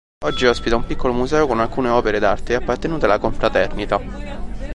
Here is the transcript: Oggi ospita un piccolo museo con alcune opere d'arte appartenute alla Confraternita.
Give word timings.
Oggi 0.25 0.47
ospita 0.47 0.75
un 0.75 0.87
piccolo 0.87 1.13
museo 1.13 1.45
con 1.45 1.59
alcune 1.59 1.89
opere 1.89 2.17
d'arte 2.17 2.55
appartenute 2.55 3.05
alla 3.05 3.19
Confraternita. 3.19 3.99